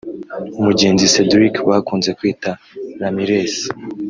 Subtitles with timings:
[0.63, 2.51] Mugenzi Cedrick bakunze kwita
[3.01, 3.55] ‘Ramires’